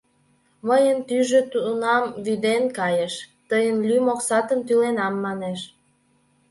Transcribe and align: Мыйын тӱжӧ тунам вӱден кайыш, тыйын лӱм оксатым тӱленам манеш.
Мыйын 0.67 0.97
тӱжӧ 1.07 1.41
тунам 1.51 2.03
вӱден 2.25 2.63
кайыш, 2.77 3.13
тыйын 3.49 3.77
лӱм 3.87 4.05
оксатым 4.13 4.59
тӱленам 4.67 5.13
манеш. 5.25 5.59